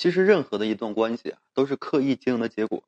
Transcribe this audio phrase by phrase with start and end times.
[0.00, 2.84] 其实任何的一段关系啊，都是刻意经营的结果。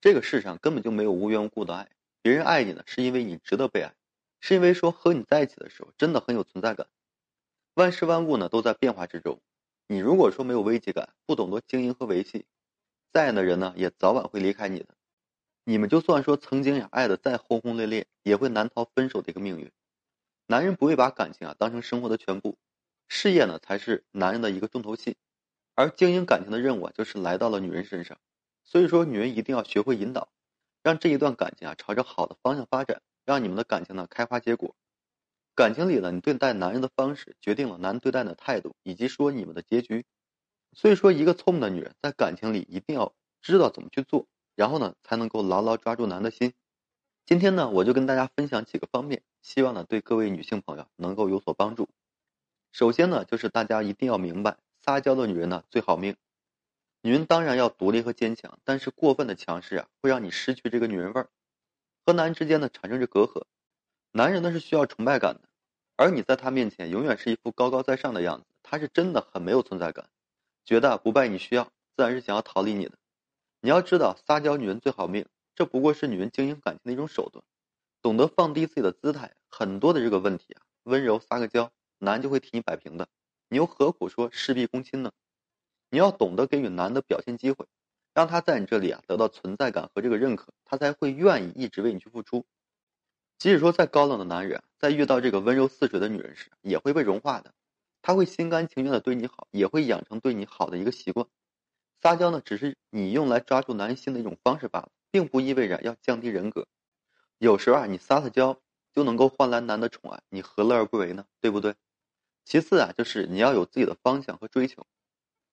[0.00, 1.90] 这个世上根本就没有无缘无故的爱，
[2.22, 3.94] 别人爱你呢，是因为你值得被爱，
[4.40, 6.86] 是因为说和你在一起的时候真的很有存在感。
[7.74, 9.42] 万事万物呢都在变化之中，
[9.88, 12.46] 你如果说没有危机感，不懂得经营和维系，
[13.12, 14.94] 在爱的人呢也早晚会离开你的。
[15.64, 19.70] 你们就算说曾经呀爱的再轰轰烈烈，也会难逃分手的一个命运。
[20.46, 22.56] 男人不会把感情啊当成生活的全部，
[23.06, 25.18] 事业呢才是男人的一个重头戏，
[25.78, 28.18] 而经营感情的任务就是来到了女人身上。
[28.64, 30.28] 所以说，女人一定要学会引导，
[30.82, 34.74] 让这一段感情啊朝着好的方向发展，让你们的感情呢开花结果。
[35.54, 40.04] 感情里呢，你对待男人的方式决定了男人对待你的态度，以及说你们的结局。
[40.72, 46.54] 所以说，一个聪明的女人在感情里一定要知道怎么去做，然后呢才能够牢牢抓住男的心。
[47.24, 51.88] 今天呢，我就跟大家分享几个方面，希望呢对各位女性朋友能够有所帮助。
[52.72, 54.56] 首先呢，就是大家一定要明白，
[54.88, 56.16] 撒娇的女人呢最好命。
[57.02, 61.28] 女人当然要独立和坚强，但是过分的强势啊，会让你失去这个女人味儿，
[62.06, 63.44] 和男人之间呢产生着隔阂。
[64.12, 65.42] 男人呢是需要崇拜感的，
[65.96, 70.08] 而你在他面前永远是一副高高在上的样子，他是真的很没有存在感，
[70.64, 71.64] 觉得不拜你需要，
[71.94, 72.96] 自然是想要逃离你的。
[73.60, 77.44] 你要知道，撒娇女人最好命，这不过是女人经营感情的一种手段，
[78.00, 83.06] 懂得放低自己的姿态，很多的这个问题啊，温柔撒个娇，男人就会替你摆平的，
[83.48, 85.12] 你又何苦说事必躬亲呢？
[85.90, 87.66] 你要懂得给予男的表现机会，
[88.12, 92.44] 让他在你这里啊得到存在感和这个认可，他才会愿意一直为你去付出。
[93.38, 97.54] 即使说再高冷的男人，在遇到这个温柔似水的女人时，也会被融化的。
[98.02, 101.26] 他会心甘情愿的对你好，也会养成对你好的一个习惯。
[102.00, 106.66] 撒娇呢，只是你用来抓住男人心的一种方式罢了，并不意味着要降低人格。
[107.38, 108.60] 有时候啊，你撒撒娇
[108.92, 111.24] 就能够换来男的宠爱，你何乐而不为呢？
[111.40, 111.74] 对不对？
[112.48, 114.86] 其次啊，就是你要有自己的方向和追求。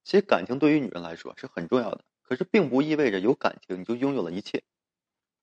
[0.06, 4.64] 其实感情对于女人来说是很重要的，可是并不意味着有感情你就拥有了一切。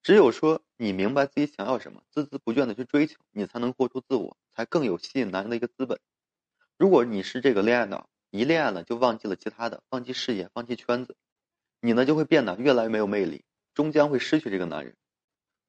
[0.03, 6.01] 只有说你明白自己想要什么，孜孜不倦的去追求，你才能活出自我，才更有吸引男人的一个资本。
[6.79, 11.19] 如果你是这个恋爱脑，一恋爱了就忘记了其他的，放弃事业，放弃圈子，
[11.83, 13.45] 你呢就会变得越来越没有魅力，
[13.75, 14.97] 终将会失去这个男人。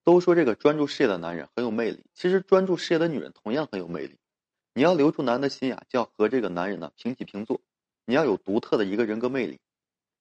[0.05, 4.17] 都说这个专注事业的男人很有魅力，其实专注事业的女人同样很有魅力。
[4.75, 7.61] 你要留住男人的心呀，就要和这个男人呢平起平坐。
[8.05, 9.59] 你要有独特的一个人格魅力，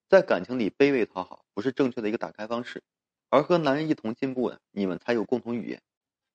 [0.08, 2.82] 在感情里卑微讨好不是正确的一个打开方式，
[3.30, 5.82] 而和男人一同进步呢，你们才有共同语言，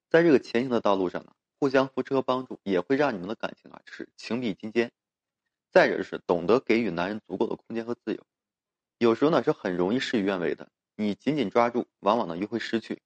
[0.09, 4.91] 在这个前行的道路上呢，互相扶持和帮助也会让你们的感情啊是情比金坚。
[5.72, 8.25] 再者是懂得给予男人足够的空间和自由，
[8.97, 12.99] 有时候呢是很容易事与愿违的，你紧紧抓住，往往呢又会失去。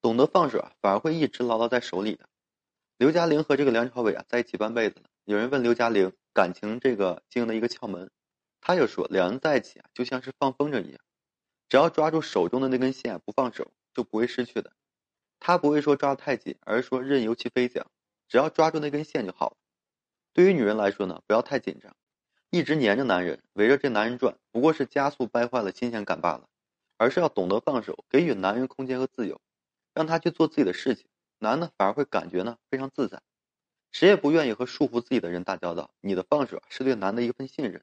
[0.00, 2.29] 懂得放手啊，反而会一直牢牢在手里的。
[3.00, 6.12] 刘嘉玲和这个梁朝伟啊在一起半辈子了，有人问刘嘉玲。
[6.34, 8.10] 感情这个经营的一个窍门，
[8.60, 11.00] 她就说两人在一起啊，就像是放风筝一样，
[11.70, 14.72] 只要抓住手中的那根线不放手，就不会失去的。
[15.38, 17.90] 他不会说抓得太紧，而是说任由其飞翔，
[18.28, 19.56] 只要抓住那根线就好了。
[20.34, 21.96] 对于女人来说呢，不要太紧张，
[22.50, 26.50] 一直黏着男人，围着这男人转，不过是加速掰坏了新鲜感罢了。
[26.98, 29.40] 而是要懂得放手，给予男人空间和自由，
[29.94, 31.06] 让他去做自己的事情，
[31.40, 33.20] 男的反而会感觉呢非常自在。
[33.90, 35.90] 谁也不愿意和束缚自己的人打交道。
[36.00, 37.82] 你的放手是对男的一份信任，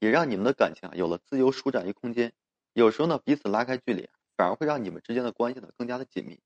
[0.00, 2.32] 也让你们的感情啊有了自由舒展一空间。
[2.72, 6.40] 有时候呢，彼此拉开距离，反而会让你们之间的关系呢更加的紧密。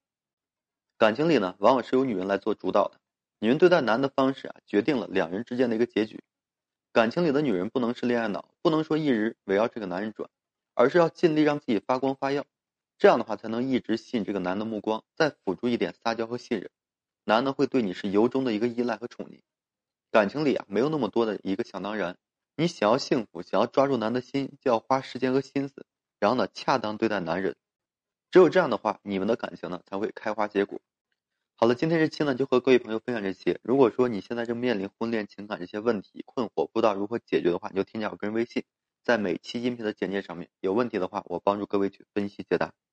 [0.98, 3.00] 感情里呢，往往是由女人来做主导的。
[3.38, 6.20] 女人对待男的方式啊，决定了两人之间的一个结局。
[6.92, 10.28] 感情里的女人不能是恋爱脑，不能说一直围绕这个男人转，
[10.74, 12.44] 而是要尽力让自己发光发耀。
[12.98, 16.68] 这样的话，才能一直吸引这个男的目光，再辅助一点撒娇和信任。
[17.24, 19.40] 男的会对你是由衷的一个依赖和宠溺，
[20.10, 22.16] 感情里啊没有那么多的一个想当然。
[22.56, 25.86] 你想要幸福，想要抓住男的心，就要花时间和心思，
[26.18, 27.54] 然后呢恰当对待男人。
[28.32, 30.80] 只有这样的话，你们的感情呢才会开花结果。
[31.54, 33.60] 好了，今天这期呢就和各位朋友分享这些。
[33.62, 38.64] 如果说你现在正面临婚恋情感这些问题困惑，不知道如何解决的话，你就添加我个人微信，
[39.04, 40.48] 在每期音频的简介上面。
[40.58, 42.74] 有问题的话，我帮助各位去分析解答。